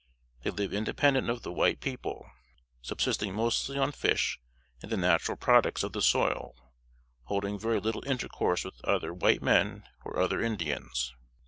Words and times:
They 0.41 0.49
live 0.49 0.73
independent 0.73 1.29
of 1.29 1.43
the 1.43 1.51
white 1.51 1.79
people, 1.79 2.27
subsisting 2.81 3.35
mostly 3.35 3.77
on 3.77 3.91
fish 3.91 4.39
and 4.81 4.91
the 4.91 4.97
natural 4.97 5.37
products 5.37 5.83
of 5.83 5.93
the 5.93 6.01
soil, 6.01 6.55
holding 7.25 7.59
very 7.59 7.79
little 7.79 8.01
intercourse 8.07 8.65
with 8.65 8.81
either 8.83 9.13
white 9.13 9.43
men 9.43 9.83
or 10.03 10.17
other 10.17 10.41
Indians. 10.41 11.13